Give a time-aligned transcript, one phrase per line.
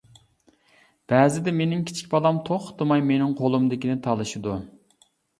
[1.11, 4.55] بەزىدە مېنىڭ كىچىك بالام توختىماي مېنىڭ قولۇمدىكىنى تالىشىدۇ.